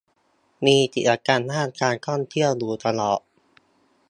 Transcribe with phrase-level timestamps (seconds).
[0.65, 3.19] มีกิจกรรมด้านการท่องเที่ยวอยู่ตลอด